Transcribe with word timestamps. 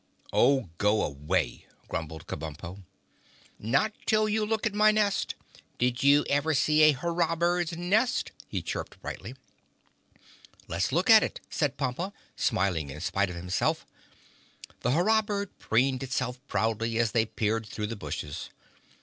"Oh, 0.33 0.69
go 0.79 1.03
away," 1.03 1.67
grumbled 1.87 2.25
Kabumpo. 2.25 2.81
"Not 3.59 3.93
till 4.07 4.27
you 4.27 4.43
look 4.47 4.65
at 4.65 4.73
my 4.73 4.89
nest. 4.89 5.35
Did 5.77 6.01
you 6.01 6.25
ever 6.27 6.55
see 6.55 6.81
a 6.81 6.91
Hurrah 6.93 7.35
Bird's 7.35 7.77
nest?" 7.77 8.31
he 8.47 8.63
chirped 8.63 8.99
brightly. 9.03 9.35
"Let's 10.67 10.91
look 10.91 11.11
at 11.11 11.21
it," 11.21 11.39
said 11.51 11.77
Pompa, 11.77 12.13
smiling 12.35 12.89
in 12.89 12.99
spite 12.99 13.29
of 13.29 13.35
himself. 13.35 13.85
The 14.79 14.89
Hurrah 14.93 15.21
Bird 15.21 15.59
preened 15.59 16.01
itself 16.01 16.39
proudly 16.47 16.97
as 16.97 17.11
they 17.11 17.27
peered 17.27 17.67
through 17.67 17.85
the 17.85 17.95
bushes. 17.95 18.49